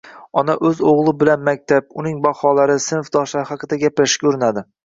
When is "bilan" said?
1.19-1.43